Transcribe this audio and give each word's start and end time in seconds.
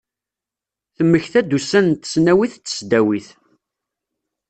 Temmekta-d 0.95 1.55
ussan 1.57 1.85
n 1.89 1.93
tesnawit 2.01 2.53
d 2.57 2.61
tesdawit. 2.65 3.27